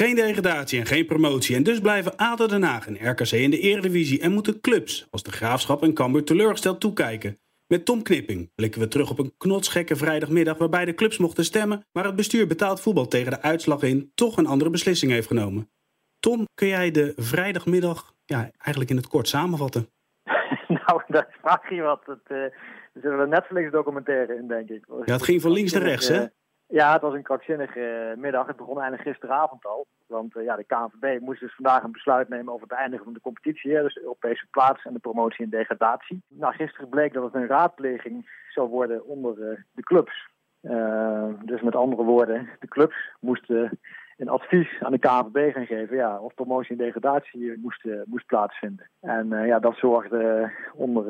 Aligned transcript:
Geen 0.00 0.14
degradatie 0.14 0.80
en 0.80 0.86
geen 0.86 1.06
promotie. 1.06 1.56
En 1.56 1.62
dus 1.62 1.80
blijven 1.80 2.16
ADO 2.16 2.46
Den 2.46 2.62
Haag 2.62 2.86
en 2.86 3.10
RKC 3.10 3.30
in 3.30 3.50
de 3.50 3.58
eredivisie. 3.58 4.20
En 4.20 4.32
moeten 4.32 4.60
clubs 4.60 5.06
als 5.10 5.22
de 5.22 5.30
Graafschap 5.30 5.82
en 5.82 5.94
Cambuur 5.94 6.24
teleurgesteld 6.24 6.80
toekijken. 6.80 7.38
Met 7.66 7.84
Tom 7.84 8.02
Knipping 8.02 8.54
blikken 8.54 8.80
we 8.80 8.88
terug 8.88 9.10
op 9.10 9.18
een 9.18 9.34
knotsgekke 9.36 9.96
vrijdagmiddag... 9.96 10.58
waarbij 10.58 10.84
de 10.84 10.94
clubs 10.94 11.18
mochten 11.18 11.44
stemmen... 11.44 11.86
maar 11.92 12.04
het 12.04 12.16
bestuur 12.16 12.46
betaald 12.46 12.80
voetbal 12.80 13.06
tegen 13.06 13.30
de 13.30 13.42
uitslag 13.42 13.82
in... 13.82 14.12
toch 14.14 14.36
een 14.36 14.46
andere 14.46 14.70
beslissing 14.70 15.12
heeft 15.12 15.26
genomen. 15.26 15.70
Tom, 16.20 16.46
kun 16.54 16.68
jij 16.68 16.90
de 16.90 17.12
vrijdagmiddag 17.16 18.14
ja, 18.24 18.50
eigenlijk 18.58 18.90
in 18.90 18.96
het 18.96 19.08
kort 19.08 19.28
samenvatten? 19.28 19.88
nou, 20.86 21.02
dat 21.06 21.26
vraag 21.42 21.70
je 21.70 21.82
wat. 21.82 22.02
Het, 22.04 22.28
uh, 22.28 22.38
er 22.38 22.52
zit 22.94 23.04
een 23.04 23.28
Netflix-documentaire 23.28 24.36
in, 24.36 24.48
denk 24.48 24.68
ik. 24.68 24.84
Ja, 25.04 25.12
het 25.12 25.22
ging 25.22 25.42
van 25.42 25.52
links 25.52 25.72
naar 25.72 25.82
rechts, 25.82 26.08
hè? 26.08 26.24
Ja, 26.70 26.92
het 26.92 27.02
was 27.02 27.14
een 27.14 27.22
krankzinnige 27.22 27.80
eh, 27.80 28.16
middag. 28.16 28.46
Het 28.46 28.56
begon 28.56 28.80
eigenlijk 28.80 29.08
gisteravond 29.08 29.66
al. 29.66 29.86
Want 30.06 30.36
uh, 30.36 30.44
ja, 30.44 30.56
de 30.56 30.64
KNVB 30.64 31.20
moest 31.20 31.40
dus 31.40 31.54
vandaag 31.54 31.82
een 31.82 31.92
besluit 31.92 32.28
nemen 32.28 32.52
over 32.52 32.68
het 32.68 32.78
eindigen 32.78 33.04
van 33.04 33.14
de 33.14 33.20
competitie. 33.20 33.70
Dus 33.70 33.94
de 33.94 34.02
Europese 34.02 34.46
plaats 34.50 34.84
en 34.84 34.92
de 34.92 34.98
promotie 34.98 35.44
en 35.44 35.50
degradatie. 35.50 36.22
Nou, 36.28 36.54
gisteren 36.54 36.88
bleek 36.88 37.12
dat 37.12 37.24
het 37.24 37.34
een 37.34 37.46
raadpleging 37.46 38.30
zou 38.48 38.68
worden 38.68 39.04
onder 39.04 39.38
uh, 39.38 39.58
de 39.72 39.82
clubs. 39.82 40.28
dus 41.44 41.60
met 41.60 41.76
andere 41.76 42.02
woorden, 42.02 42.48
de 42.58 42.68
clubs 42.68 42.96
moesten 43.20 43.78
een 44.20 44.28
advies 44.28 44.80
aan 44.80 44.92
de 44.92 44.98
KNVB 44.98 45.52
gaan 45.52 45.66
geven 45.66 45.96
ja, 45.96 46.18
of 46.18 46.34
promotie 46.34 46.70
en 46.70 46.84
degradatie 46.84 47.58
moest, 47.58 47.84
uh, 47.84 48.00
moest 48.06 48.26
plaatsvinden. 48.26 48.88
En 49.00 49.26
uh, 49.32 49.46
ja, 49.46 49.58
dat 49.58 49.76
zorgde 49.76 50.50
onder 50.74 51.04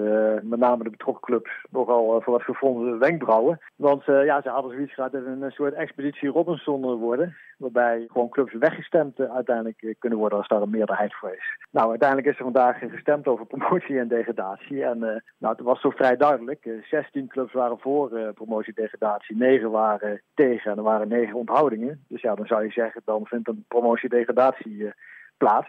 met 0.45 0.59
name 0.59 0.84
de 0.84 0.91
betrokken 0.91 1.24
clubs 1.24 1.51
nogal 1.70 2.20
voor 2.20 2.32
wat 2.32 2.42
gevonden 2.42 2.98
wenkbrauwen. 2.98 3.60
Want 3.77 4.04
ja, 4.04 4.42
ze 4.42 4.48
hadden 4.48 4.73
zoiets 4.73 4.95
gehad 4.95 5.12
dat 5.12 5.24
een 5.24 5.51
soort 5.51 5.74
expeditie 5.74 6.28
Robinson 6.28 6.98
worden. 6.98 7.37
Waarbij 7.59 8.06
gewoon 8.12 8.28
clubs 8.28 8.54
weggestemd 8.54 9.20
uiteindelijk 9.20 9.95
kunnen 9.98 10.18
worden 10.18 10.38
als 10.38 10.48
daar 10.48 10.62
een 10.62 10.70
meerderheid 10.70 11.15
voor 11.15 11.30
is. 11.30 11.66
Nou, 11.70 11.88
uiteindelijk 11.88 12.29
is 12.29 12.38
er 12.38 12.45
vandaag 12.45 12.79
gestemd 12.79 13.27
over 13.27 13.46
promotie 13.46 13.99
en 13.99 14.09
degradatie. 14.09 14.84
En 14.84 14.99
nou, 15.38 15.54
het 15.56 15.60
was 15.60 15.80
zo 15.80 15.90
vrij 15.90 16.16
duidelijk. 16.16 16.68
16 16.90 17.29
clubs 17.29 17.52
waren 17.52 17.79
voor 17.79 18.32
promotie 18.34 18.74
en 18.74 18.82
degradatie, 18.82 19.37
9 19.37 19.71
waren 19.71 20.23
tegen 20.34 20.71
en 20.71 20.77
er 20.77 20.82
waren 20.82 21.09
9 21.09 21.34
onthoudingen. 21.34 22.04
Dus 22.09 22.21
ja, 22.21 22.34
dan 22.34 22.46
zou 22.46 22.65
je 22.65 22.71
zeggen 22.71 22.99
dan 23.04 23.26
vindt 23.26 23.48
een 23.48 23.65
promotie-degradatie 23.68 24.87
eh, 24.87 24.93
plaats. 25.37 25.68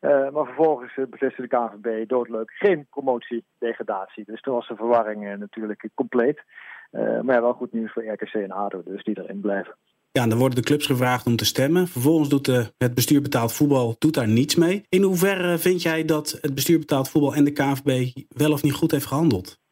Uh, 0.00 0.30
maar 0.30 0.44
vervolgens 0.44 0.96
uh, 0.96 1.06
besliste 1.06 1.42
de 1.42 1.48
KNVB 1.48 2.08
doodleuk 2.08 2.50
geen 2.50 2.86
promotie-degradatie. 2.90 4.24
Dus 4.26 4.40
toen 4.40 4.54
was 4.54 4.68
de 4.68 4.76
verwarring 4.76 5.38
natuurlijk 5.38 5.88
compleet. 5.94 6.42
maar 6.90 7.34
ja, 7.34 7.40
wel 7.40 7.52
goed 7.52 7.72
nieuws 7.72 7.92
voor 7.92 8.04
RKC 8.04 8.34
en 8.34 8.50
ADO, 8.50 8.82
dus 8.84 9.04
die 9.04 9.18
erin 9.18 9.40
blijven. 9.40 9.76
Ja, 10.18 10.26
dan 10.26 10.38
worden 10.38 10.58
de 10.58 10.64
clubs 10.64 10.86
gevraagd 10.86 11.26
om 11.26 11.36
te 11.36 11.44
stemmen. 11.44 11.88
Vervolgens 11.88 12.28
doet 12.28 12.44
de, 12.44 12.72
het 12.78 12.94
bestuur 12.94 13.22
betaald 13.22 13.52
voetbal 13.52 13.96
doet 13.98 14.14
daar 14.14 14.28
niets 14.28 14.54
mee. 14.54 14.84
In 14.88 15.02
hoeverre 15.02 15.58
vind 15.58 15.82
jij 15.82 16.04
dat 16.04 16.38
het 16.40 16.54
bestuur 16.54 16.78
betaald 16.78 17.08
voetbal 17.08 17.34
en 17.34 17.44
de 17.44 17.52
KNVB 17.52 18.12
wel 18.28 18.52
of 18.52 18.62
niet 18.62 18.72
goed 18.72 18.90
heeft 18.90 19.06
gehandeld? 19.06 19.62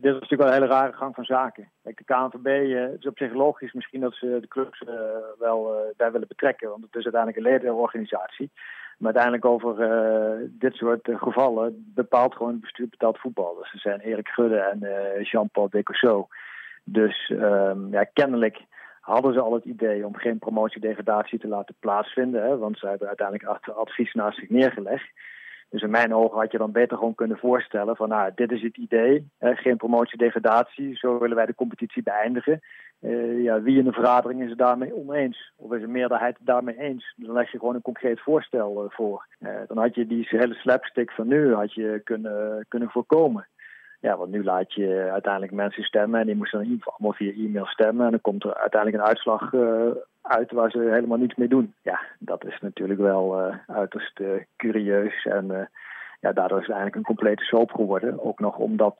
Dit 0.00 0.14
is 0.14 0.20
natuurlijk 0.20 0.42
wel 0.42 0.46
een 0.46 0.62
hele 0.62 0.74
rare 0.74 0.92
gang 0.92 1.14
van 1.14 1.24
zaken. 1.24 1.70
Kijk, 1.82 1.96
de 1.96 2.04
KNVB, 2.04 2.46
uh, 2.46 2.82
het 2.82 2.98
is 2.98 3.06
op 3.06 3.18
zich 3.18 3.32
logisch 3.32 3.72
misschien 3.72 4.00
dat 4.00 4.14
ze 4.14 4.38
de 4.40 4.48
clubs 4.48 4.80
uh, 4.80 4.94
wel 5.38 5.74
uh, 5.74 5.80
bij 5.96 6.12
willen 6.12 6.28
betrekken. 6.28 6.68
Want 6.68 6.82
het 6.82 6.94
is 6.94 7.04
uiteindelijk 7.04 7.44
een 7.44 7.52
ledenorganisatie. 7.52 8.50
Maar 8.98 9.14
uiteindelijk 9.14 9.44
over 9.44 9.76
dit 10.50 10.74
soort 10.74 11.08
gevallen 11.12 11.92
bepaalt 11.94 12.34
gewoon 12.34 12.52
het 12.52 12.60
bestuur 12.60 12.88
betaald 12.88 13.18
voetbal. 13.18 13.54
Dus 13.54 13.82
zijn 13.82 14.00
Erik 14.00 14.28
Gudde 14.28 14.58
en 14.58 14.78
Jean-Paul 15.22 15.68
Decosso. 15.70 16.28
Dus 16.84 17.30
um, 17.30 17.88
ja, 17.90 18.04
kennelijk 18.04 18.64
hadden 19.00 19.32
ze 19.32 19.40
al 19.40 19.54
het 19.54 19.64
idee 19.64 20.06
om 20.06 20.16
geen 20.16 20.38
promotiedegradatie 20.38 21.38
te 21.38 21.48
laten 21.48 21.74
plaatsvinden. 21.80 22.42
Hè, 22.42 22.58
want 22.58 22.78
ze 22.78 22.86
hebben 22.86 23.08
uiteindelijk 23.08 23.60
advies 23.68 24.12
naast 24.12 24.38
zich 24.38 24.48
neergelegd. 24.48 25.10
Dus 25.72 25.82
in 25.82 25.90
mijn 25.90 26.14
ogen 26.14 26.38
had 26.38 26.52
je 26.52 26.58
dan 26.58 26.72
beter 26.72 26.96
gewoon 26.96 27.14
kunnen 27.14 27.36
voorstellen 27.36 27.96
van 27.96 28.08
nou, 28.08 28.32
dit 28.34 28.52
is 28.52 28.62
het 28.62 28.76
idee, 28.76 29.28
geen 29.40 29.76
promotie-degradatie, 29.76 30.96
zo 30.96 31.18
willen 31.18 31.36
wij 31.36 31.46
de 31.46 31.54
competitie 31.54 32.02
beëindigen. 32.02 32.60
Uh, 33.00 33.42
ja, 33.42 33.62
wie 33.62 33.78
in 33.78 33.84
de 33.84 33.92
vergadering 33.92 34.42
is 34.42 34.48
het 34.48 34.58
daarmee 34.58 34.94
oneens? 34.94 35.52
Of 35.56 35.72
is 35.72 35.82
een 35.82 35.90
meerderheid 35.90 36.36
het 36.38 36.46
daarmee 36.46 36.78
eens? 36.78 37.14
Dan 37.16 37.32
leg 37.34 37.52
je 37.52 37.58
gewoon 37.58 37.74
een 37.74 37.82
concreet 37.82 38.20
voorstel 38.20 38.84
uh, 38.84 38.90
voor. 38.90 39.26
Uh, 39.40 39.50
dan 39.66 39.78
had 39.78 39.94
je 39.94 40.06
die 40.06 40.26
hele 40.28 40.54
slapstick 40.54 41.10
van 41.10 41.28
nu 41.28 41.54
had 41.54 41.74
je 41.74 42.00
kunnen, 42.04 42.64
kunnen 42.68 42.90
voorkomen. 42.90 43.48
Ja, 44.00 44.16
want 44.16 44.30
nu 44.30 44.44
laat 44.44 44.72
je 44.72 45.08
uiteindelijk 45.12 45.52
mensen 45.52 45.82
stemmen 45.82 46.20
en 46.20 46.26
die 46.26 46.36
moesten 46.36 46.58
dan 46.58 46.78
allemaal 46.82 47.12
via 47.12 47.32
e-mail 47.32 47.66
stemmen. 47.66 48.04
En 48.04 48.10
dan 48.10 48.20
komt 48.20 48.44
er 48.44 48.54
uiteindelijk 48.54 49.02
een 49.02 49.08
uitslag 49.08 49.50
uit 50.22 50.52
waar 50.52 50.70
ze 50.70 50.78
helemaal 50.78 51.18
niets 51.18 51.34
mee 51.34 51.48
doen. 51.48 51.74
Ja, 51.82 52.00
dat 52.18 52.44
is 52.44 52.58
natuurlijk 52.60 53.00
wel 53.00 53.40
uh, 53.40 53.54
uiterst 53.66 54.20
uh, 54.20 54.28
curieus. 54.56 55.24
En 55.24 55.44
uh, 55.50 55.58
ja, 56.20 56.32
daardoor 56.32 56.60
is 56.60 56.66
het 56.66 56.76
eigenlijk 56.76 56.96
een 56.96 57.14
complete 57.14 57.44
soap 57.44 57.72
geworden. 57.72 58.24
Ook 58.24 58.40
nog 58.40 58.58
omdat 58.58 58.94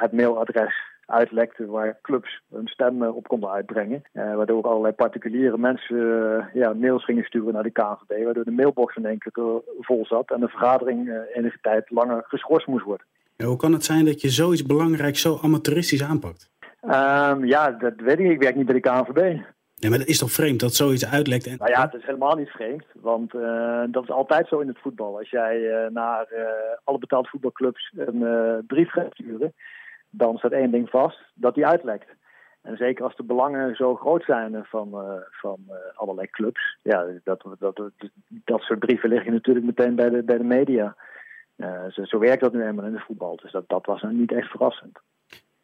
het 0.00 0.12
mailadres 0.12 0.74
uitlekte 1.06 1.66
waar 1.66 1.98
clubs 2.02 2.42
hun 2.52 2.68
stem 2.68 3.02
op 3.02 3.28
konden 3.28 3.50
uitbrengen. 3.50 4.02
waardoor 4.12 4.56
ook 4.56 4.64
allerlei 4.64 4.94
particuliere 4.94 5.58
mensen 5.58 5.96
ja, 6.52 6.72
mails 6.72 7.04
gingen 7.04 7.24
sturen 7.24 7.52
naar 7.52 7.62
de 7.62 7.70
KNVB. 7.70 8.24
Waardoor 8.24 8.44
de 8.44 8.50
mailbox 8.50 8.96
in 8.96 9.06
één 9.06 9.18
keer 9.18 9.62
vol 9.80 10.06
zat 10.06 10.30
en 10.30 10.40
de 10.40 10.48
vergadering 10.48 11.26
enige 11.32 11.58
tijd 11.60 11.90
langer 11.90 12.24
geschorst 12.26 12.66
moest 12.66 12.84
worden. 12.84 13.06
Ja, 13.36 13.46
hoe 13.46 13.56
kan 13.56 13.72
het 13.72 13.84
zijn 13.84 14.04
dat 14.04 14.20
je 14.20 14.28
zoiets 14.28 14.66
belangrijks 14.66 15.20
zo 15.20 15.38
amateuristisch 15.42 16.04
aanpakt? 16.04 16.50
Um, 16.82 17.44
ja, 17.44 17.70
dat 17.70 17.94
weet 17.96 18.18
ik. 18.18 18.30
Ik 18.30 18.42
werk 18.42 18.56
niet 18.56 18.66
bij 18.66 18.74
de 18.74 18.80
KNVB. 18.80 19.40
Ja, 19.74 19.88
maar 19.88 19.98
dat 19.98 20.08
is 20.08 20.18
toch 20.18 20.30
vreemd 20.30 20.60
dat 20.60 20.74
zoiets 20.74 21.06
uitlekt? 21.06 21.58
Nou 21.58 21.70
ja, 21.70 21.82
het 21.82 21.94
is 21.94 22.04
helemaal 22.04 22.36
niet 22.36 22.48
vreemd. 22.48 22.84
Want 22.92 23.34
uh, 23.34 23.82
dat 23.90 24.02
is 24.02 24.10
altijd 24.10 24.48
zo 24.48 24.60
in 24.60 24.68
het 24.68 24.78
voetbal. 24.78 25.18
Als 25.18 25.30
jij 25.30 25.56
uh, 25.60 25.90
naar 25.90 26.26
uh, 26.32 26.46
alle 26.84 26.98
betaalde 26.98 27.28
voetbalclubs 27.28 27.92
een 27.96 28.24
brief 28.66 28.90
gaat 28.90 29.12
sturen, 29.12 29.54
dan 30.10 30.36
staat 30.36 30.52
één 30.52 30.70
ding 30.70 30.90
vast, 30.90 31.18
dat 31.34 31.54
die 31.54 31.66
uitlekt. 31.66 32.08
En 32.62 32.76
zeker 32.76 33.04
als 33.04 33.16
de 33.16 33.22
belangen 33.22 33.76
zo 33.76 33.96
groot 33.96 34.24
zijn 34.24 34.64
van, 34.64 35.20
van 35.30 35.58
allerlei 35.94 36.30
clubs, 36.30 36.78
ja, 36.82 37.06
dat, 37.24 37.42
dat, 37.58 37.76
dat, 37.76 37.90
dat 38.28 38.60
soort 38.60 38.78
brieven 38.78 39.08
liggen 39.08 39.32
natuurlijk 39.32 39.66
meteen 39.66 39.94
bij 39.94 40.08
de, 40.10 40.22
bij 40.22 40.38
de 40.38 40.44
media. 40.44 40.96
zo, 41.90 42.04
zo 42.04 42.18
werkt 42.18 42.42
dat 42.42 42.52
nu 42.52 42.62
eenmaal 42.66 42.86
in 42.86 42.94
het 42.94 43.04
voetbal. 43.04 43.36
Dus 43.36 43.52
dat, 43.52 43.68
dat 43.68 43.86
was 43.86 44.02
nou 44.02 44.14
niet 44.14 44.32
echt 44.32 44.50
verrassend. 44.50 44.98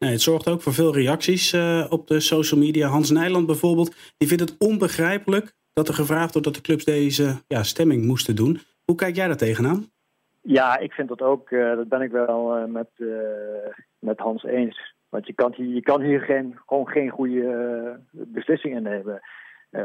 Nee, 0.05 0.11
het 0.11 0.21
zorgt 0.21 0.49
ook 0.49 0.63
voor 0.63 0.73
veel 0.73 0.95
reacties 0.95 1.53
uh, 1.53 1.87
op 1.91 2.07
de 2.07 2.21
social 2.21 2.61
media. 2.61 2.89
Hans 2.89 3.11
Nijland 3.11 3.47
bijvoorbeeld, 3.47 4.15
die 4.17 4.29
vindt 4.29 4.43
het 4.43 4.59
onbegrijpelijk 4.59 5.53
dat 5.73 5.89
er 5.89 5.95
gevraagd 5.95 6.33
wordt 6.33 6.47
dat 6.47 6.57
de 6.57 6.63
clubs 6.63 6.85
deze 6.85 7.43
ja, 7.47 7.63
stemming 7.63 8.05
moesten 8.05 8.37
doen. 8.37 8.59
Hoe 8.85 8.97
kijk 8.97 9.17
jij 9.17 9.27
daar 9.27 9.37
tegenaan? 9.37 9.91
Ja, 10.43 10.79
ik 10.79 10.93
vind 10.93 11.09
dat 11.09 11.23
ook, 11.23 11.51
uh, 11.51 11.77
dat 11.77 11.89
ben 11.89 12.01
ik 12.01 12.11
wel 12.11 12.59
uh, 12.59 12.65
met, 12.65 12.89
met 13.99 14.19
Hans 14.19 14.45
eens. 14.45 14.95
Want 15.09 15.27
je 15.27 15.33
kan 15.33 15.53
hier, 15.57 15.75
je 15.75 15.83
kan 15.83 16.01
hier 16.01 16.21
geen, 16.21 16.59
gewoon 16.67 16.89
geen 16.89 17.11
goede 17.11 18.01
beslissingen 18.11 18.83
nemen 18.83 19.21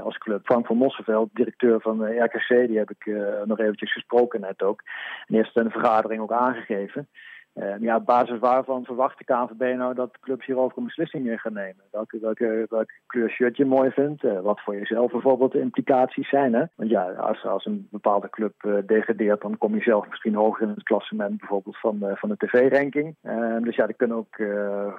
als 0.03 0.17
club. 0.17 0.45
Frank 0.45 0.65
van 0.65 0.77
Mosselveld, 0.77 1.29
directeur 1.33 1.81
van 1.81 2.23
RKC, 2.23 2.67
die 2.67 2.77
heb 2.77 2.89
ik 2.89 3.15
nog 3.45 3.59
eventjes 3.59 3.93
gesproken 3.93 4.41
net 4.41 4.63
ook. 4.63 4.81
En 5.27 5.35
eerst 5.35 5.57
in 5.57 5.63
de 5.63 5.69
vergadering 5.69 6.21
ook 6.21 6.31
aangegeven. 6.31 7.07
Uh, 7.55 7.79
ja, 7.79 7.95
op 7.95 8.05
basis 8.05 8.39
waarvan 8.39 8.83
verwacht 8.83 9.17
de 9.17 9.23
KNVB 9.23 9.77
nou 9.77 9.93
dat 9.93 10.19
clubs 10.19 10.45
hierover 10.45 10.77
een 10.77 10.83
beslissing 10.83 11.41
gaan 11.41 11.53
nemen? 11.53 11.83
Welke, 11.91 12.19
welke, 12.19 12.65
welke 12.69 12.93
kleur 13.07 13.29
shirt 13.29 13.57
je 13.57 13.65
mooi 13.65 13.91
vindt? 13.91 14.23
Uh, 14.23 14.39
wat 14.39 14.61
voor 14.61 14.75
jezelf 14.75 15.11
bijvoorbeeld 15.11 15.51
de 15.51 15.59
implicaties 15.59 16.29
zijn. 16.29 16.53
Hè? 16.53 16.63
Want 16.75 16.89
ja, 16.89 17.11
als, 17.11 17.45
als 17.45 17.65
een 17.65 17.87
bepaalde 17.91 18.29
club 18.29 18.53
uh, 18.63 18.77
degradeert, 18.85 19.41
dan 19.41 19.57
kom 19.57 19.75
je 19.75 19.81
zelf 19.81 20.09
misschien 20.09 20.35
hoger 20.35 20.61
in 20.61 20.69
het 20.69 20.83
klassement 20.83 21.37
bijvoorbeeld 21.37 21.77
van, 21.77 21.97
van 22.13 22.29
de 22.29 22.37
tv-ranking. 22.37 23.15
dus 23.63 23.75
ja, 23.75 23.87
er 23.87 23.93
kunnen 23.93 24.17
ook 24.17 24.35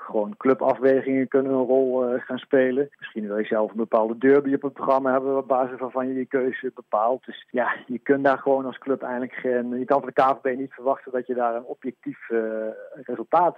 gewoon 0.06 0.37
clubafwegingen 0.37 1.28
kunnen 1.28 1.53
een 1.53 1.66
rol 1.66 2.19
gaan 2.19 2.39
spelen. 2.39 2.89
Misschien 2.99 3.27
wil 3.27 3.39
je 3.39 3.45
zelf 3.45 3.71
een 3.71 3.77
bepaalde 3.77 4.19
derby 4.19 4.55
op 4.55 4.62
het 4.62 4.72
programma 4.72 5.12
hebben 5.12 5.37
op 5.37 5.49
basis 5.49 5.78
waarvan 5.78 6.09
je 6.09 6.15
je 6.15 6.27
keuze 6.27 6.71
bepaalt. 6.75 7.25
Dus 7.25 7.47
ja, 7.50 7.75
je 7.87 7.98
kunt 7.98 8.25
daar 8.25 8.39
gewoon 8.39 8.65
als 8.65 8.78
club 8.78 9.03
eigenlijk 9.03 9.33
geen... 9.33 9.78
Je 9.78 9.84
kan 9.84 10.01
van 10.01 10.13
de 10.15 10.22
KNVB 10.22 10.59
niet 10.59 10.72
verwachten 10.72 11.13
dat 11.13 11.27
je 11.27 11.34
daar 11.34 11.54
een 11.54 11.65
objectief 11.65 12.28
resultaat 12.95 13.57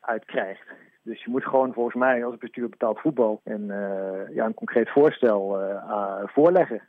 uit 0.00 0.24
krijgt. 0.24 0.66
Dus 1.02 1.24
je 1.24 1.30
moet 1.30 1.44
gewoon 1.44 1.72
volgens 1.72 1.94
mij 1.94 2.24
als 2.24 2.36
bestuur 2.36 2.68
betaald 2.68 3.00
voetbal 3.00 3.40
een, 3.44 3.68
uh, 3.68 4.34
ja, 4.34 4.44
een 4.44 4.54
concreet 4.54 4.90
voorstel 4.90 5.62
uh, 5.62 6.20
voorleggen. 6.24 6.82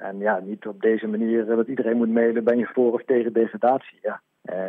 en 0.00 0.18
ja, 0.18 0.38
niet 0.38 0.66
op 0.66 0.80
deze 0.80 1.06
manier 1.06 1.46
dat 1.46 1.66
iedereen 1.66 1.96
moet 1.96 2.08
mailen, 2.08 2.44
ben 2.44 2.58
je 2.58 2.66
voor 2.66 2.92
of 2.92 3.04
tegen 3.04 3.32
degradatie. 3.32 3.98
Ja. 4.02 4.20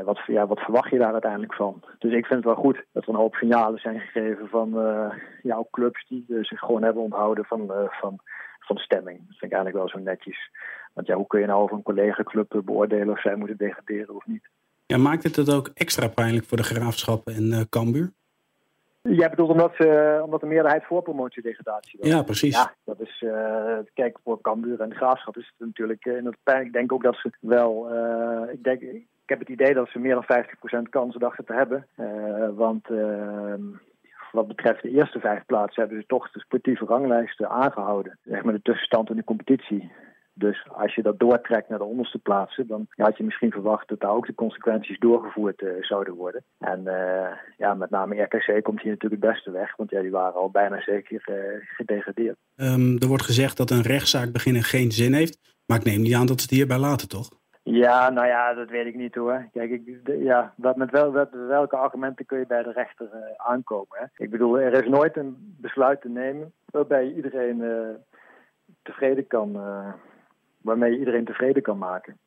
wat, 0.03 0.19
ja, 0.25 0.47
wat 0.47 0.59
verwacht 0.59 0.89
je 0.89 0.97
daar 0.97 1.11
uiteindelijk 1.11 1.53
van? 1.53 1.83
Dus 1.99 2.13
ik 2.13 2.25
vind 2.25 2.43
het 2.43 2.53
wel 2.53 2.63
goed 2.63 2.83
dat 2.91 3.03
er 3.03 3.09
een 3.09 3.15
hoop 3.15 3.35
signalen 3.35 3.79
zijn 3.79 3.99
gegeven 3.99 4.47
van 4.47 4.69
jouw 5.41 5.67
clubs 5.71 6.07
die 6.07 6.25
zich 6.27 6.59
gewoon 6.59 6.83
hebben 6.83 7.03
onthouden 7.03 7.45
van, 7.45 7.71
van, 7.89 8.19
van 8.59 8.77
stemming. 8.77 9.17
Dat 9.17 9.37
vind 9.37 9.51
ik 9.51 9.57
eigenlijk 9.57 9.77
wel 9.77 9.89
zo 9.89 9.99
netjes. 9.99 10.49
Want 10.93 11.07
ja, 11.07 11.15
hoe 11.15 11.27
kun 11.27 11.39
je 11.39 11.45
nou 11.45 11.61
over 11.61 11.75
een 11.75 11.83
collega-club 11.83 12.61
beoordelen 12.65 13.09
of 13.09 13.21
zij 13.21 13.35
moeten 13.35 13.57
degraderen 13.57 14.15
of 14.15 14.25
niet? 14.25 14.49
Ja, 14.87 14.97
maakt 14.97 15.23
het 15.23 15.35
het 15.35 15.53
ook 15.53 15.69
extra 15.73 16.07
pijnlijk 16.07 16.45
voor 16.45 16.57
de 16.57 16.63
graafschappen 16.63 17.33
en 17.33 17.43
uh, 17.43 17.61
Cambuur? 17.69 18.11
Jij 19.01 19.29
bedoelt 19.29 19.49
omdat, 19.49 19.75
ze, 19.77 20.19
omdat 20.23 20.39
de 20.39 20.45
meerderheid 20.45 20.83
voor 20.83 21.01
promotiedegradatie 21.01 21.99
was? 21.99 22.09
Ja, 22.09 22.23
precies. 22.23 22.55
Ja, 22.55 22.73
dat 22.83 22.99
is, 22.99 23.21
uh, 23.21 23.77
kijk, 23.93 24.17
voor 24.23 24.41
Cambuur 24.41 24.81
en 24.81 24.89
de 24.89 24.95
Graafschap 24.95 25.37
is 25.37 25.53
het 25.57 25.67
natuurlijk 25.67 26.05
uh, 26.05 26.27
pijn. 26.43 26.65
Ik 26.65 26.73
denk 26.73 26.91
ook 26.91 27.03
dat 27.03 27.15
ze 27.15 27.31
wel, 27.39 27.93
uh, 27.93 28.53
ik, 28.53 28.63
denk, 28.63 28.81
ik 28.81 29.05
heb 29.25 29.39
het 29.39 29.49
idee 29.49 29.73
dat 29.73 29.89
ze 29.89 29.99
meer 29.99 30.13
dan 30.13 30.45
50% 30.85 30.89
kansen 30.89 31.19
dachten 31.19 31.45
te 31.45 31.53
hebben. 31.53 31.87
want 32.55 32.89
ehm, 32.89 33.61
wat 34.31 34.47
betreft 34.47 34.81
de 34.81 34.89
eerste 34.89 35.19
vijf 35.19 35.45
plaatsen 35.45 35.81
hebben 35.81 36.01
ze 36.01 36.07
toch 36.07 36.31
de 36.31 36.39
sportieve 36.39 36.85
ranglijsten 36.85 37.49
aangehouden. 37.49 38.17
Zeg 38.23 38.43
maar 38.43 38.53
de 38.53 38.61
tussenstand 38.61 39.09
in 39.09 39.15
de 39.15 39.23
competitie. 39.23 39.91
Dus 40.37 40.67
als 40.71 40.95
je 40.95 41.01
dat 41.01 41.19
doortrekt 41.19 41.69
naar 41.69 41.77
de 41.77 41.83
onderste 41.83 42.17
plaatsen, 42.17 42.67
dan 42.67 42.87
had 42.89 43.17
je 43.17 43.23
misschien 43.23 43.51
verwacht 43.51 43.87
dat 43.87 43.99
daar 43.99 44.11
ook 44.11 44.25
de 44.25 44.35
consequenties 44.35 44.99
doorgevoerd 44.99 45.61
uh, 45.61 45.83
zouden 45.83 46.13
worden. 46.13 46.43
En 46.59 46.81
uh, 46.85 47.27
ja, 47.57 47.73
met 47.73 47.89
name 47.89 48.21
RKC 48.21 48.63
komt 48.63 48.81
hier 48.81 48.91
natuurlijk 48.91 49.23
het 49.23 49.31
beste 49.31 49.51
weg, 49.51 49.75
want 49.75 49.89
ja, 49.89 50.01
die 50.01 50.11
waren 50.11 50.39
al 50.39 50.49
bijna 50.49 50.81
zeker 50.81 51.23
uh, 51.29 51.65
gedegradeerd. 51.75 52.37
Um, 52.55 52.97
er 52.99 53.07
wordt 53.07 53.23
gezegd 53.23 53.57
dat 53.57 53.69
een 53.69 53.81
rechtszaak 53.81 54.31
beginnen 54.31 54.63
geen 54.63 54.91
zin 54.91 55.13
heeft, 55.13 55.61
maar 55.65 55.77
ik 55.77 55.83
neem 55.83 56.01
niet 56.01 56.15
aan 56.15 56.25
dat 56.25 56.39
ze 56.39 56.47
het 56.47 56.55
hierbij 56.55 56.77
laten, 56.77 57.09
toch? 57.09 57.29
Ja, 57.63 58.09
nou 58.09 58.27
ja, 58.27 58.53
dat 58.53 58.69
weet 58.69 58.85
ik 58.85 58.95
niet 58.95 59.15
hoor. 59.15 59.47
Kijk, 59.53 59.71
ik, 59.71 59.99
ja, 60.05 60.53
wat, 60.57 60.75
met, 60.75 60.91
wel, 60.91 61.11
welke 61.47 61.75
argumenten 61.75 62.25
kun 62.25 62.39
je 62.39 62.47
bij 62.47 62.63
de 62.63 62.71
rechter 62.71 63.09
aankomen? 63.37 63.97
Hè? 63.97 64.23
Ik 64.23 64.29
bedoel, 64.29 64.59
er 64.59 64.83
is 64.83 64.89
nooit 64.89 65.17
een 65.17 65.55
besluit 65.61 66.01
te 66.01 66.09
nemen 66.09 66.53
waarbij 66.65 67.13
iedereen 67.13 67.63
tevreden 68.81 69.27
kan 69.27 69.57
waarmee 70.65 70.91
je 70.91 70.99
iedereen 70.99 71.25
tevreden 71.25 71.61
kan 71.61 71.77
maken. 71.77 72.17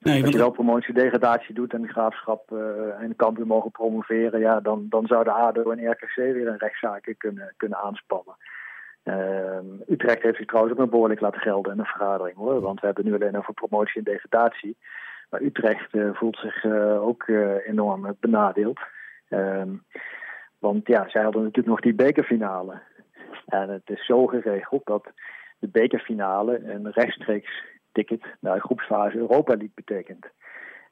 Nee, 0.00 0.22
Als 0.22 0.30
je 0.30 0.38
wel 0.38 0.50
promotie-degradatie 0.50 1.54
doet 1.54 1.72
en 1.72 1.82
de 1.82 1.88
graafschap 1.88 2.50
uh, 2.50 3.00
en 3.00 3.08
de 3.08 3.14
kampioen 3.14 3.46
mogen 3.46 3.70
promoveren, 3.70 4.40
ja, 4.40 4.60
dan, 4.60 4.86
dan 4.88 5.06
zouden 5.06 5.34
ADO 5.34 5.70
en 5.70 5.90
RKC 5.90 6.14
weer 6.14 6.48
een 6.48 6.58
rechtszaken 6.58 7.16
kunnen, 7.16 7.54
kunnen 7.56 7.78
aanspannen. 7.78 8.36
Uh, 9.04 9.88
Utrecht 9.88 10.22
heeft 10.22 10.36
zich 10.36 10.46
trouwens 10.46 10.74
ook 10.74 10.80
nog 10.80 10.90
behoorlijk 10.90 11.20
laten 11.20 11.40
gelden 11.40 11.72
in 11.72 11.78
de 11.78 11.84
vergadering 11.84 12.36
hoor. 12.36 12.60
Want 12.60 12.80
we 12.80 12.86
hebben 12.86 13.04
nu 13.04 13.14
alleen 13.14 13.36
over 13.36 13.54
promotie 13.54 13.96
en 13.96 14.04
degradatie. 14.04 14.76
Maar 15.30 15.42
Utrecht 15.42 15.94
uh, 15.94 16.14
voelt 16.14 16.36
zich 16.36 16.64
uh, 16.64 17.06
ook 17.06 17.28
enorm 17.66 18.16
benadeeld. 18.20 18.80
Ehm, 19.28 19.68
want 20.58 20.86
ja, 20.86 21.08
zij 21.08 21.22
hadden 21.22 21.42
natuurlijk 21.42 21.68
nog 21.68 21.80
die 21.80 21.94
bekerfinale. 21.94 22.80
En 23.46 23.68
het 23.68 23.90
is 23.90 24.06
zo 24.06 24.26
geregeld 24.26 24.86
dat 24.86 25.12
de 25.64 25.78
bekerfinale 25.80 26.60
een 26.64 26.90
rechtstreeks 26.90 27.62
ticket 27.92 28.24
naar 28.40 28.54
de 28.54 28.60
groepsfase 28.60 29.16
Europa 29.16 29.52
League 29.52 29.72
betekent. 29.74 30.26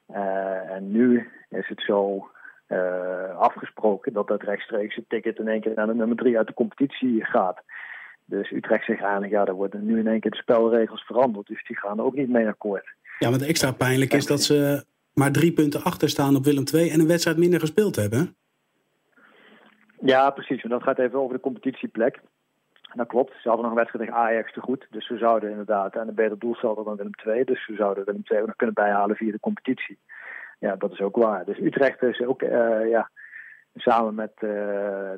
Uh, 0.09 0.71
en 0.75 0.91
nu 0.91 1.29
is 1.49 1.67
het 1.67 1.81
zo 1.81 2.29
uh, 2.67 3.37
afgesproken 3.37 4.13
dat 4.13 4.27
dat 4.27 4.43
rechtstreekse 4.43 5.03
ticket 5.07 5.39
in 5.39 5.47
één 5.47 5.61
keer 5.61 5.73
naar 5.75 5.87
de 5.87 5.95
nummer 5.95 6.17
drie 6.17 6.37
uit 6.37 6.47
de 6.47 6.53
competitie 6.53 7.25
gaat. 7.25 7.61
Dus 8.25 8.51
Utrecht 8.51 8.85
zegt 8.85 9.01
eigenlijk, 9.01 9.31
ja, 9.31 9.45
er 9.45 9.53
worden 9.53 9.85
nu 9.85 9.99
in 9.99 10.07
één 10.07 10.19
keer 10.19 10.31
de 10.31 10.37
spelregels 10.37 11.03
veranderd. 11.05 11.47
Dus 11.47 11.65
die 11.67 11.77
gaan 11.77 11.99
ook 11.99 12.15
niet 12.15 12.29
mee 12.29 12.47
akkoord. 12.47 12.95
Ja, 13.19 13.29
maar 13.29 13.39
het 13.39 13.47
extra 13.47 13.71
pijnlijk 13.71 14.13
is 14.13 14.25
dat 14.25 14.41
ze 14.41 14.85
maar 15.13 15.31
drie 15.31 15.53
punten 15.53 15.83
achter 15.83 16.09
staan 16.09 16.35
op 16.35 16.43
Willem 16.43 16.63
II 16.73 16.89
en 16.89 16.99
een 16.99 17.07
wedstrijd 17.07 17.37
minder 17.37 17.59
gespeeld 17.59 17.95
hebben. 17.95 18.35
Ja, 19.99 20.29
precies. 20.29 20.63
Maar 20.63 20.71
dat 20.71 20.87
gaat 20.87 20.99
even 20.99 21.19
over 21.19 21.35
de 21.35 21.41
competitieplek. 21.41 22.19
Dat 22.93 23.07
klopt. 23.07 23.31
Ze 23.31 23.47
hadden 23.47 23.61
nog 23.61 23.71
een 23.71 23.79
wedstrijd 23.79 24.05
tegen 24.05 24.21
Ajax 24.21 24.53
te 24.53 24.61
goed. 24.61 24.87
Dus 24.89 25.07
ze 25.07 25.17
zouden 25.17 25.49
inderdaad 25.49 25.95
aan 25.95 26.07
een 26.07 26.15
beter 26.15 26.39
doelstel 26.39 26.83
dan 26.83 26.95
Willem 26.95 27.11
II. 27.25 27.43
Dus 27.43 27.65
ze 27.65 27.75
zouden 27.75 28.05
Willem 28.05 28.21
II 28.23 28.41
ook 28.41 28.47
nog 28.47 28.55
kunnen 28.55 28.75
bijhalen 28.75 29.15
via 29.15 29.31
de 29.31 29.39
competitie. 29.39 29.99
Ja, 30.59 30.75
dat 30.75 30.91
is 30.91 31.01
ook 31.01 31.15
waar. 31.15 31.45
Dus 31.45 31.59
Utrecht 31.59 32.01
is 32.01 32.21
ook 32.21 32.41
uh, 32.41 32.89
ja, 32.89 33.09
samen 33.75 34.15
met 34.15 34.31
uh, 34.35 34.49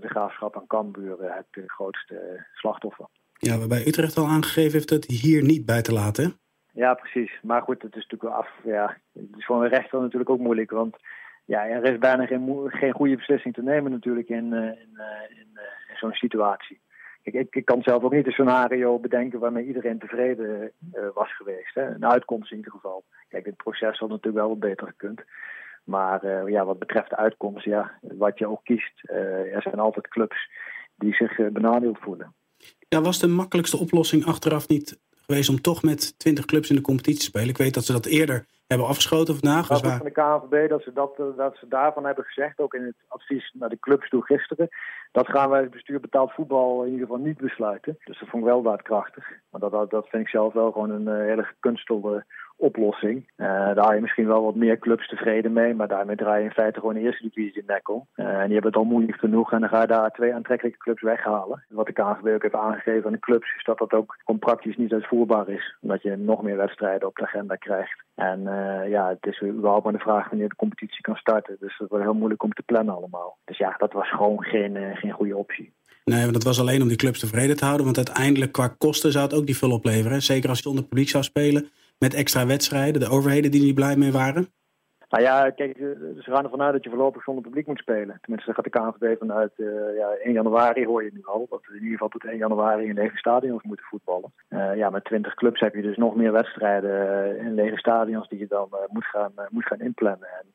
de 0.01 0.07
Graafschap 0.07 0.55
en 0.55 0.67
Cambuur 0.67 1.17
uh, 1.21 1.33
het 1.35 1.63
grootste 1.65 2.45
slachtoffer. 2.53 3.05
Ja, 3.37 3.57
waarbij 3.57 3.87
Utrecht 3.87 4.17
al 4.17 4.27
aangegeven 4.27 4.71
heeft 4.71 4.89
het 4.89 5.05
hier 5.05 5.43
niet 5.43 5.65
bij 5.65 5.81
te 5.81 5.93
laten. 5.93 6.33
Ja, 6.71 6.93
precies. 6.93 7.39
Maar 7.41 7.61
goed, 7.61 7.81
het 7.81 7.95
is 7.95 8.07
natuurlijk 8.07 8.23
wel 8.23 8.41
af. 8.41 8.49
Ja, 8.63 8.97
het 9.13 9.37
is 9.37 9.45
voor 9.45 9.63
een 9.63 9.69
rechter 9.69 10.01
natuurlijk 10.01 10.29
ook 10.29 10.39
moeilijk. 10.39 10.71
Want 10.71 10.95
ja, 11.45 11.65
er 11.67 11.93
is 11.93 11.97
bijna 11.97 12.25
geen, 12.25 12.63
geen 12.67 12.93
goede 12.93 13.15
beslissing 13.15 13.53
te 13.53 13.63
nemen 13.63 13.91
natuurlijk 13.91 14.29
in, 14.29 14.53
in, 14.53 14.99
in, 15.29 15.59
in 15.89 15.97
zo'n 15.97 16.13
situatie. 16.13 16.79
Ik, 17.25 17.55
ik, 17.55 17.65
kan 17.65 17.81
zelf 17.81 18.03
ook 18.03 18.13
niet 18.13 18.25
een 18.25 18.31
scenario 18.31 18.99
bedenken 18.99 19.39
waarmee 19.39 19.65
iedereen 19.65 19.99
tevreden 19.99 20.71
uh, 20.93 21.03
was 21.13 21.35
geweest. 21.35 21.75
Hè. 21.75 21.85
Een 21.85 22.05
uitkomst 22.05 22.51
in 22.51 22.57
ieder 22.57 22.71
geval. 22.71 23.03
Kijk, 23.29 23.43
dit 23.43 23.55
proces 23.55 23.97
had 23.99 24.09
natuurlijk 24.09 24.35
wel 24.35 24.49
wat 24.49 24.59
beter 24.59 24.87
gekund. 24.87 25.21
Maar 25.83 26.25
uh, 26.25 26.47
ja, 26.47 26.65
wat 26.65 26.79
betreft 26.79 27.09
de 27.09 27.15
uitkomst, 27.15 27.65
ja, 27.65 27.91
wat 28.01 28.39
je 28.39 28.47
ook 28.47 28.63
kiest, 28.63 29.01
uh, 29.03 29.55
er 29.55 29.61
zijn 29.61 29.79
altijd 29.79 30.07
clubs 30.07 30.49
die 30.95 31.13
zich 31.13 31.51
benadeeld 31.51 31.97
voelen. 31.99 32.33
Ja, 32.89 33.01
was 33.01 33.19
de 33.19 33.27
makkelijkste 33.27 33.77
oplossing 33.77 34.25
achteraf 34.25 34.67
niet 34.67 34.99
geweest 35.25 35.49
om 35.49 35.61
toch 35.61 35.83
met 35.83 36.19
20 36.19 36.45
clubs 36.45 36.69
in 36.69 36.75
de 36.75 36.81
competitie 36.81 37.19
te 37.19 37.25
spelen? 37.25 37.49
Ik 37.49 37.57
weet 37.57 37.73
dat 37.73 37.85
ze 37.85 37.91
dat 37.91 38.05
eerder 38.05 38.45
hebben 38.67 38.87
afgeschoten 38.87 39.35
vandaag. 39.35 39.67
Dat 39.67 39.81
waar... 39.81 39.97
van 39.97 40.05
de 40.05 40.11
KNVB 40.11 40.69
dat 40.69 40.83
ze, 40.83 40.93
dat, 40.93 41.17
dat 41.37 41.57
ze 41.57 41.67
daarvan 41.67 42.05
hebben 42.05 42.23
gezegd, 42.23 42.59
ook 42.59 42.73
in 42.73 42.83
het 42.83 42.95
advies 43.07 43.51
naar 43.53 43.69
de 43.69 43.79
clubs 43.79 44.09
toe 44.09 44.25
gisteren. 44.25 44.69
Dat 45.11 45.27
gaan 45.27 45.49
wij 45.49 45.61
het 45.61 45.71
bestuur 45.71 45.99
betaald 45.99 46.31
voetbal 46.31 46.83
in 46.83 46.91
ieder 46.91 47.07
geval 47.07 47.23
niet 47.23 47.37
besluiten. 47.37 47.97
Dus 48.03 48.19
dat 48.19 48.29
vond 48.29 48.43
ik 48.43 48.49
wel 48.49 48.61
daadkrachtig. 48.61 49.27
Maar 49.49 49.61
dat, 49.61 49.71
dat, 49.71 49.89
dat 49.89 50.07
vind 50.07 50.23
ik 50.23 50.29
zelf 50.29 50.53
wel 50.53 50.71
gewoon 50.71 50.89
een 50.89 51.07
uh, 51.07 51.27
hele 51.27 51.43
gekunstelde 51.43 52.25
oplossing. 52.57 53.17
Uh, 53.37 53.47
daar 53.47 53.77
haal 53.77 53.93
je 53.93 54.01
misschien 54.01 54.27
wel 54.27 54.43
wat 54.43 54.55
meer 54.55 54.79
clubs 54.79 55.07
tevreden 55.07 55.53
mee, 55.53 55.73
maar 55.73 55.87
daarmee 55.87 56.15
draai 56.15 56.39
je 56.39 56.45
in 56.45 56.53
feite 56.53 56.79
gewoon 56.79 56.93
de 56.93 56.99
eerste 56.99 57.23
divisie 57.23 57.61
in 57.61 57.63
nekkel. 57.67 58.07
Uh, 58.15 58.25
en 58.25 58.45
die 58.45 58.53
hebben 58.53 58.71
het 58.71 58.75
al 58.75 58.83
moeilijk 58.83 59.19
genoeg 59.19 59.51
en 59.51 59.59
dan 59.59 59.69
ga 59.69 59.81
je 59.81 59.87
daar 59.87 60.11
twee 60.11 60.33
aantrekkelijke 60.33 60.77
clubs 60.77 61.01
weghalen. 61.01 61.63
Wat 61.69 61.85
de 61.85 61.93
KNVB 61.93 62.45
ook 62.45 62.53
aangegeven 62.53 63.05
aan 63.05 63.11
de 63.11 63.19
clubs 63.19 63.55
is 63.57 63.63
dat 63.63 63.77
dat 63.77 63.93
ook 63.93 64.15
gewoon 64.25 64.39
praktisch 64.39 64.77
niet 64.77 64.93
uitvoerbaar 64.93 65.49
is. 65.49 65.75
Omdat 65.81 66.01
je 66.01 66.15
nog 66.15 66.41
meer 66.41 66.57
wedstrijden 66.57 67.07
op 67.07 67.15
de 67.15 67.23
agenda 67.23 67.55
krijgt. 67.55 68.03
En 68.15 68.39
uh, 68.39 68.89
ja, 68.89 69.09
het 69.09 69.33
is 69.33 69.41
überhaupt 69.41 69.83
maar 69.83 69.93
de 69.93 69.99
vraag 69.99 70.29
wanneer 70.29 70.49
de 70.49 70.55
competitie 70.55 71.01
kan 71.01 71.15
starten. 71.15 71.57
Dus 71.59 71.77
dat 71.77 71.89
wordt 71.89 72.03
heel 72.03 72.13
moeilijk 72.13 72.43
om 72.43 72.53
te 72.53 72.63
plannen 72.65 72.95
allemaal. 72.95 73.37
Dus 73.45 73.57
ja, 73.57 73.75
dat 73.77 73.93
was 73.93 74.09
gewoon 74.09 74.43
geen, 74.43 74.77
geen 74.95 75.11
goede 75.11 75.37
optie. 75.37 75.73
Nee, 76.03 76.21
want 76.21 76.33
dat 76.33 76.43
was 76.43 76.59
alleen 76.59 76.81
om 76.81 76.87
die 76.87 76.97
clubs 76.97 77.19
tevreden 77.19 77.55
te 77.55 77.65
houden. 77.65 77.85
Want 77.85 77.97
uiteindelijk 77.97 78.51
qua 78.51 78.67
kosten 78.67 79.11
zou 79.11 79.25
het 79.25 79.33
ook 79.33 79.45
niet 79.45 79.57
veel 79.57 79.71
opleveren. 79.71 80.21
Zeker 80.21 80.49
als 80.49 80.57
je 80.57 80.63
zonder 80.63 80.83
publiek 80.83 81.09
zou 81.09 81.23
spelen 81.23 81.69
met 81.97 82.13
extra 82.13 82.45
wedstrijden, 82.45 82.99
de 82.99 83.09
overheden 83.09 83.51
die 83.51 83.61
niet 83.61 83.75
blij 83.75 83.95
mee 83.95 84.11
waren? 84.11 84.47
Nou 85.09 85.23
ja, 85.23 85.49
kijk, 85.49 85.77
ze 85.77 86.31
gaan 86.31 86.43
ervan 86.43 86.61
uit 86.61 86.73
dat 86.73 86.83
je 86.83 86.89
voorlopig 86.89 87.23
zonder 87.23 87.43
publiek 87.43 87.67
moet 87.67 87.79
spelen. 87.79 88.17
Tenminste, 88.21 88.53
daar 88.53 88.55
gaat 88.55 88.93
de 88.93 88.97
KNVB 88.97 89.17
vanuit. 89.19 89.51
Uh, 89.57 89.95
ja, 89.97 90.09
1 90.23 90.33
januari 90.33 90.85
hoor 90.85 91.03
je 91.03 91.09
nu 91.13 91.21
al. 91.23 91.47
Dat 91.49 91.61
we 91.65 91.69
in 91.69 91.83
ieder 91.83 91.91
geval 91.91 92.07
tot 92.07 92.25
1 92.25 92.37
januari 92.37 92.85
in 92.85 92.93
lege 92.93 93.17
stadions 93.17 93.63
moeten 93.63 93.85
voetballen. 93.85 94.33
Uh, 94.49 94.75
ja, 94.75 94.89
met 94.89 95.05
20 95.05 95.33
clubs 95.33 95.59
heb 95.59 95.75
je 95.75 95.81
dus 95.81 95.97
nog 95.97 96.15
meer 96.15 96.31
wedstrijden 96.31 97.37
in 97.37 97.53
lege 97.53 97.77
stadions 97.77 98.27
die 98.27 98.39
je 98.39 98.47
dan 98.47 98.67
moet, 98.87 99.05
gaan, 99.05 99.31
moet 99.49 99.65
gaan 99.65 99.79
inplannen. 99.79 100.27
En 100.27 100.45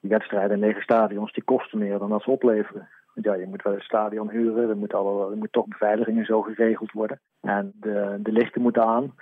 die 0.00 0.10
wedstrijden 0.10 0.50
in 0.50 0.66
lege 0.66 0.80
stadions 0.80 1.32
die 1.32 1.44
kosten 1.44 1.78
meer 1.78 1.98
dan 1.98 2.10
dat 2.10 2.22
ze 2.22 2.30
opleveren. 2.30 2.88
Want 3.14 3.26
ja, 3.26 3.34
je 3.34 3.46
moet 3.46 3.62
wel 3.62 3.74
een 3.74 3.80
stadion 3.80 4.30
huren, 4.30 4.68
er 4.68 4.76
moet, 4.76 4.94
alle, 4.94 5.30
er 5.30 5.36
moet 5.36 5.52
toch 5.52 5.66
beveiliging 5.66 6.18
en 6.18 6.24
zo 6.24 6.42
geregeld 6.42 6.92
worden. 6.92 7.20
En 7.40 7.72
de, 7.80 8.18
de 8.22 8.32
lichten 8.32 8.62
moeten 8.62 8.84
aan. 8.84 9.14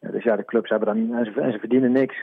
Dus 0.00 0.24
ja, 0.24 0.36
de 0.36 0.44
clubs 0.44 0.70
hebben 0.70 0.88
dan 0.88 1.14
en 1.14 1.24
ze, 1.24 1.40
en 1.40 1.52
ze 1.52 1.58
verdienen 1.58 1.92
niks. 1.92 2.16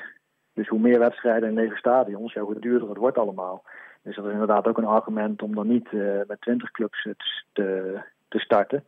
Dus 0.53 0.67
hoe 0.67 0.79
meer 0.79 0.99
wedstrijden 0.99 1.49
in 1.49 1.55
lege 1.55 1.75
stadions, 1.75 2.33
hoe 2.33 2.59
duurder 2.59 2.89
het 2.89 2.97
wordt 2.97 3.17
allemaal. 3.17 3.63
Dus 4.03 4.15
dat 4.15 4.25
is 4.25 4.31
inderdaad 4.31 4.67
ook 4.67 4.77
een 4.77 4.85
argument 4.85 5.41
om 5.41 5.55
dan 5.55 5.67
niet 5.67 5.91
uh, 5.91 6.21
met 6.27 6.41
20 6.41 6.71
clubs 6.71 7.07
te, 7.53 8.01
te 8.27 8.39
starten 8.39 8.83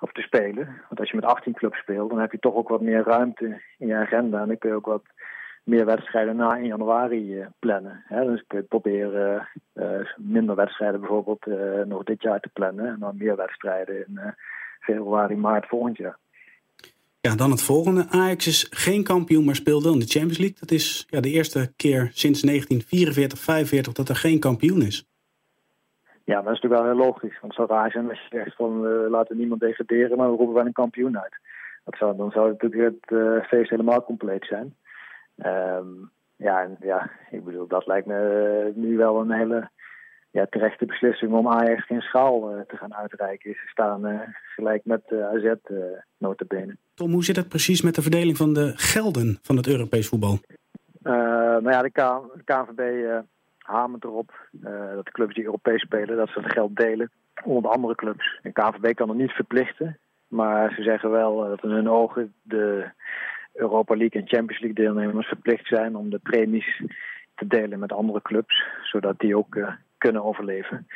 of 0.00 0.12
te 0.12 0.20
spelen. 0.20 0.66
Want 0.88 1.00
als 1.00 1.10
je 1.10 1.16
met 1.16 1.24
18 1.24 1.52
clubs 1.52 1.78
speelt, 1.78 2.10
dan 2.10 2.18
heb 2.18 2.32
je 2.32 2.38
toch 2.38 2.54
ook 2.54 2.68
wat 2.68 2.80
meer 2.80 3.02
ruimte 3.02 3.60
in 3.78 3.86
je 3.86 3.94
agenda. 3.94 4.40
En 4.40 4.46
dan 4.46 4.58
kun 4.58 4.70
je 4.70 4.76
ook 4.76 4.86
wat 4.86 5.04
meer 5.64 5.84
wedstrijden 5.84 6.36
na 6.36 6.56
1 6.56 6.66
januari 6.66 7.40
uh, 7.40 7.46
plannen. 7.58 8.02
Hè? 8.04 8.24
Dus 8.24 8.44
kun 8.46 8.58
je 8.58 8.64
proberen 8.64 9.48
uh, 9.74 9.86
minder 10.16 10.54
wedstrijden 10.54 11.00
bijvoorbeeld 11.00 11.46
nog 11.86 12.02
dit 12.02 12.22
jaar 12.22 12.40
te 12.40 12.50
plannen. 12.52 12.86
En 12.86 12.98
dan 12.98 13.16
meer 13.16 13.36
wedstrijden 13.36 14.06
in 14.06 14.20
februari, 14.80 15.36
maart 15.36 15.66
volgend 15.66 15.96
jaar. 15.96 16.16
Ja, 17.26 17.34
dan 17.34 17.50
het 17.50 17.62
volgende. 17.62 18.06
Ajax 18.08 18.46
is 18.46 18.66
geen 18.70 19.04
kampioen, 19.04 19.44
maar 19.44 19.54
speelt 19.54 19.82
wel 19.82 19.92
in 19.92 19.98
de 19.98 20.14
Champions 20.14 20.38
League. 20.38 20.56
Dat 20.60 20.70
is 20.70 21.06
ja, 21.08 21.20
de 21.20 21.30
eerste 21.30 21.72
keer 21.76 22.10
sinds 22.12 22.40
1944, 22.40 23.38
45 23.38 23.92
dat 23.92 24.08
er 24.08 24.16
geen 24.16 24.40
kampioen 24.40 24.82
is. 24.82 25.08
Ja, 26.24 26.42
dat 26.42 26.52
is 26.52 26.60
natuurlijk 26.60 26.82
wel 26.82 26.92
heel 26.92 27.04
logisch. 27.06 27.40
Want 27.40 27.56
het 27.56 27.68
zou 27.68 27.68
raar 27.68 27.90
zijn 27.90 28.08
als 28.08 28.20
je 28.20 28.36
zegt 28.36 28.56
van 28.56 28.86
uh, 28.86 29.10
laten 29.10 29.36
niemand 29.36 29.60
degraderen, 29.60 30.16
maar 30.16 30.30
we 30.30 30.36
roepen 30.36 30.54
wel 30.54 30.66
een 30.66 30.72
kampioen 30.72 31.18
uit. 31.18 31.36
Dat 31.84 31.96
zou, 31.96 32.16
dan 32.16 32.30
zou 32.30 32.48
natuurlijk 32.50 32.82
het 32.82 33.18
uh, 33.18 33.44
feest 33.44 33.70
helemaal 33.70 34.04
compleet 34.04 34.44
zijn. 34.44 34.74
Um, 35.76 36.10
ja, 36.36 36.62
en, 36.62 36.76
ja, 36.80 37.10
ik 37.30 37.44
bedoel, 37.44 37.66
dat 37.66 37.86
lijkt 37.86 38.06
me 38.06 38.18
uh, 38.68 38.82
nu 38.82 38.96
wel 38.96 39.20
een 39.20 39.30
hele 39.30 39.70
ja, 40.34 40.46
terechte 40.50 40.86
beslissing 40.86 41.32
om 41.32 41.48
Ajax 41.48 41.86
geen 41.86 42.00
schaal 42.00 42.56
uh, 42.56 42.60
te 42.60 42.76
gaan 42.76 42.94
uitreiken. 42.94 43.52
Ze 43.52 43.68
staan 43.68 44.06
uh, 44.06 44.20
gelijk 44.54 44.84
met 44.84 45.02
uh, 45.08 45.26
AZ 45.26 45.44
uh, 45.44 45.84
notabene. 46.18 46.76
Tom, 46.94 47.12
hoe 47.12 47.24
zit 47.24 47.36
het 47.36 47.48
precies 47.48 47.82
met 47.82 47.94
de 47.94 48.02
verdeling 48.02 48.36
van 48.36 48.52
de 48.52 48.72
gelden 48.76 49.38
van 49.42 49.56
het 49.56 49.68
Europees 49.68 50.08
voetbal? 50.08 50.38
nou 51.02 51.70
ja, 51.70 51.82
de, 51.82 51.90
K 51.90 51.96
de 52.34 52.42
KNVB 52.44 53.10
hamert 53.58 54.04
erop 54.04 54.32
dat 54.94 55.04
de 55.04 55.12
clubs 55.12 55.34
die 55.34 55.44
Europees 55.44 55.80
spelen, 55.80 56.16
dat 56.16 56.28
ze 56.28 56.40
het 56.40 56.52
geld 56.52 56.76
delen. 56.76 57.10
onder 57.44 57.62
de 57.62 57.68
andere 57.68 57.94
clubs. 57.94 58.38
En 58.42 58.52
KVB 58.52 58.94
kan 58.94 59.08
er 59.08 59.14
niet 59.14 59.30
verplichten, 59.30 59.98
maar 60.28 60.72
ze 60.74 60.82
zeggen 60.82 61.10
wel 61.10 61.36
dat 61.36 61.62
in 61.62 61.70
hun 61.70 61.90
ogen 61.90 62.34
de 62.42 62.90
Europa 63.52 63.96
League 63.96 64.20
en 64.20 64.28
Champions 64.28 64.62
League 64.62 64.84
deelnemers 64.84 65.26
verplicht 65.26 65.66
zijn 65.66 65.96
om 65.96 66.10
de 66.10 66.18
premies 66.18 66.82
te 67.34 67.46
delen 67.46 67.78
met 67.78 67.92
andere 67.92 68.22
clubs, 68.22 68.64
zodat 68.82 69.18
die 69.18 69.36
ook 69.36 69.56
kunnen 70.04 70.24
overleven. 70.24 70.86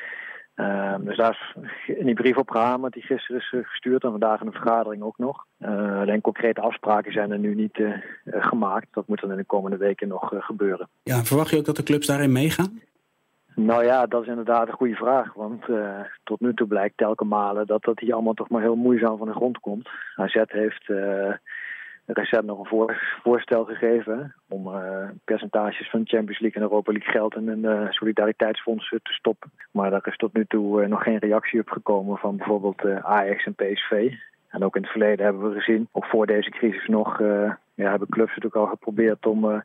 Ehm, 0.54 1.04
dus 1.04 1.16
daar 1.16 1.54
is 1.86 1.96
in 1.96 2.06
die 2.06 2.14
brief 2.14 2.36
opgehamerd 2.36 2.92
die 2.92 3.02
gisteren 3.02 3.40
is 3.40 3.68
gestuurd 3.68 4.04
en 4.04 4.10
vandaag 4.10 4.40
in 4.40 4.46
de 4.46 4.52
vergadering 4.52 5.02
ook 5.02 5.18
nog. 5.18 5.44
Uh, 5.60 6.00
alleen 6.00 6.20
concrete 6.20 6.60
afspraken 6.60 7.12
zijn 7.12 7.30
er 7.30 7.38
nu 7.38 7.54
niet 7.54 7.78
uh, 7.78 7.94
gemaakt. 8.24 8.86
Dat 8.90 9.06
moet 9.06 9.20
dan 9.20 9.30
in 9.30 9.36
de 9.36 9.44
komende 9.44 9.76
weken 9.76 10.08
nog 10.08 10.32
gebeuren. 10.38 10.88
Ja, 11.02 11.24
verwacht 11.24 11.50
je 11.50 11.56
ook 11.56 11.64
dat 11.64 11.76
de 11.76 11.82
clubs 11.82 12.06
daarin 12.06 12.32
meegaan? 12.32 12.80
Nou 13.54 13.84
ja, 13.84 14.06
dat 14.06 14.22
is 14.22 14.28
inderdaad 14.28 14.68
een 14.68 14.74
goede 14.74 14.94
vraag. 14.94 15.34
Want 15.34 15.64
tot 16.24 16.40
nu 16.40 16.54
toe 16.54 16.66
blijkt 16.66 16.96
telkens 16.96 17.28
malen 17.28 17.66
dat 17.66 17.82
dat 17.82 18.00
hier 18.00 18.14
allemaal 18.14 18.34
toch 18.34 18.48
maar 18.48 18.62
heel 18.62 18.76
moeizaam 18.76 19.18
van 19.18 19.26
de 19.26 19.34
grond 19.34 19.58
komt. 19.58 19.88
AZ 20.16 20.42
heeft 20.46 20.86
recent 22.12 22.44
nog 22.44 22.58
een 22.58 22.66
voor, 22.66 23.18
voorstel 23.22 23.64
gegeven 23.64 24.34
om 24.48 24.66
uh, 24.66 25.08
percentages 25.24 25.90
van 25.90 26.00
Champions 26.04 26.40
League 26.40 26.62
en 26.62 26.68
Europa 26.68 26.92
League 26.92 27.12
geld 27.12 27.36
in 27.36 27.62
de 27.62 27.86
solidariteitsfondsen 27.90 29.00
te 29.02 29.12
stoppen. 29.12 29.50
Maar 29.70 29.90
daar 29.90 30.06
is 30.06 30.16
tot 30.16 30.32
nu 30.32 30.44
toe 30.44 30.86
nog 30.86 31.02
geen 31.02 31.18
reactie 31.18 31.60
op 31.60 31.68
gekomen 31.68 32.16
van 32.16 32.36
bijvoorbeeld 32.36 32.84
Ajax 33.02 33.44
en 33.44 33.54
PSV. 33.54 34.12
En 34.48 34.64
ook 34.64 34.76
in 34.76 34.82
het 34.82 34.90
verleden 34.90 35.24
hebben 35.24 35.48
we 35.48 35.60
gezien, 35.60 35.88
ook 35.92 36.04
voor 36.04 36.26
deze 36.26 36.50
crisis 36.50 36.86
nog, 36.86 37.18
ja, 37.74 37.90
hebben 37.90 38.08
clubs 38.08 38.28
natuurlijk 38.28 38.56
al 38.56 38.66
geprobeerd 38.66 39.26
om 39.26 39.62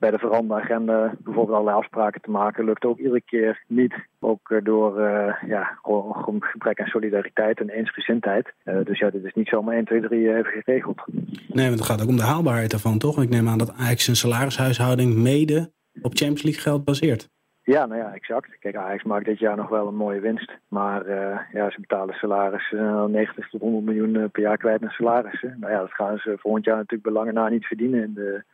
bij 0.00 0.10
de 0.10 0.18
veranderagenda 0.18 1.14
bijvoorbeeld 1.18 1.56
allerlei 1.56 1.76
afspraken 1.76 2.20
te 2.20 2.30
maken. 2.30 2.64
Lukt 2.64 2.84
ook 2.84 2.98
iedere 2.98 3.20
keer 3.20 3.64
niet. 3.66 3.94
Ook 4.20 4.50
eh, 4.50 4.58
door 4.62 5.00
uh, 5.00 5.34
ja, 5.46 5.78
gewoon 5.82 6.42
gebrek 6.42 6.80
aan 6.80 6.86
solidariteit 6.86 7.60
en 7.60 7.68
eensgezindheid. 7.68 8.52
Uh, 8.64 8.84
dus 8.84 8.98
ja, 8.98 9.10
dit 9.10 9.24
is 9.24 9.34
niet 9.34 9.48
zomaar 9.48 9.74
1, 9.74 9.84
2, 9.84 10.00
3 10.00 10.36
even 10.36 10.62
geregeld. 10.62 11.02
Nee, 11.48 11.66
want 11.66 11.78
het 11.78 11.88
gaat 11.88 12.02
ook 12.02 12.08
om 12.08 12.16
de 12.16 12.22
haalbaarheid 12.22 12.70
daarvan, 12.70 12.98
toch? 12.98 13.22
Ik 13.22 13.28
neem 13.28 13.48
aan 13.48 13.58
dat 13.58 13.74
Ajax 13.78 14.04
zijn 14.04 14.16
salarishuishouding 14.16 15.14
mede 15.14 15.72
op 16.02 16.14
Champions 16.14 16.42
League 16.42 16.62
geld 16.62 16.84
baseert. 16.84 17.28
Ja, 17.62 17.86
nou 17.86 18.00
ja, 18.00 18.14
exact. 18.14 18.58
Kijk, 18.58 18.76
Ajax 18.76 19.02
maakt 19.02 19.24
dit 19.24 19.38
jaar 19.38 19.56
nog 19.56 19.68
wel 19.68 19.86
een 19.86 19.96
mooie 19.96 20.20
winst. 20.20 20.52
Maar 20.68 21.06
uh, 21.06 21.38
ja, 21.52 21.70
ze 21.70 21.80
betalen 21.80 22.14
salaris 22.14 22.70
uh, 22.70 23.04
90 23.04 23.48
tot 23.48 23.60
100 23.60 23.84
miljoen 23.84 24.30
per 24.30 24.42
jaar 24.42 24.56
kwijt 24.56 24.80
naar 24.80 24.92
salarissen. 24.92 25.56
Nou 25.60 25.72
ja, 25.72 25.78
dat 25.78 25.92
gaan 25.92 26.18
ze 26.18 26.36
volgend 26.38 26.64
jaar 26.64 26.76
natuurlijk 26.76 27.02
belangen 27.02 27.34
na 27.34 27.48
niet 27.48 27.66
verdienen 27.66 28.02
in 28.02 28.14
de 28.14 28.44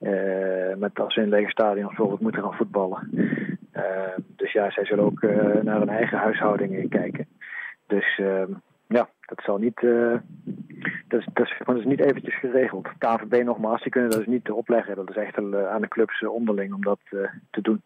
uh, 0.00 0.74
met 0.74 1.00
als 1.00 1.14
ze 1.14 1.20
in 1.20 1.28
lege 1.28 1.50
stadion 1.50 1.86
bijvoorbeeld 1.86 2.20
moeten 2.20 2.42
gaan 2.42 2.54
voetballen. 2.54 3.10
Uh, 3.76 4.16
dus 4.36 4.52
ja, 4.52 4.70
zij 4.70 4.84
zullen 4.84 5.04
ook 5.04 5.22
uh, 5.22 5.62
naar 5.62 5.78
hun 5.78 5.88
eigen 5.88 6.18
huishouding 6.18 6.88
kijken. 6.88 7.26
Dus 7.86 8.16
ja, 8.86 9.08
dat 9.20 9.40
zal 9.42 9.58
niet. 9.58 9.80
dat, 11.08 11.20
is, 11.20 11.26
dat, 11.64 11.84
niet 11.84 12.00
eventjes 12.00 12.38
geregeld. 12.38 12.88
KVB 12.98 13.44
nogmaals, 13.44 13.82
die 13.82 13.92
kunnen 13.92 14.10
dat 14.10 14.18
dus 14.18 14.28
niet 14.28 14.50
opleggen. 14.50 14.96
Dat 14.96 15.10
is 15.10 15.16
echt 15.16 15.36
aan 15.36 15.80
de 15.80 15.88
clubs 15.88 16.26
onderling 16.26 16.72
om 16.74 16.82
dat 16.82 16.98
te 17.50 17.60
doen. 17.62 17.82